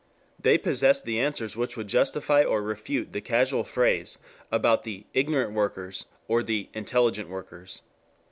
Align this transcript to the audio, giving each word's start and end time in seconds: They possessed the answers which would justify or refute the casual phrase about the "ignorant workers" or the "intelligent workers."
They 0.39 0.57
possessed 0.57 1.03
the 1.05 1.19
answers 1.19 1.55
which 1.55 1.77
would 1.77 1.87
justify 1.87 2.43
or 2.43 2.63
refute 2.63 3.13
the 3.13 3.21
casual 3.21 3.63
phrase 3.63 4.17
about 4.51 4.81
the 4.83 5.05
"ignorant 5.13 5.51
workers" 5.53 6.05
or 6.27 6.41
the 6.41 6.69
"intelligent 6.73 7.29
workers." 7.29 7.83